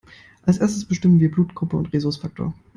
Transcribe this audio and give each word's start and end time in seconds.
Als 0.47 0.57
Erstes 0.57 0.83
bestimmen 0.85 1.19
wir 1.19 1.29
Blutgruppe 1.29 1.77
und 1.77 1.93
Rhesusfaktor. 1.93 2.55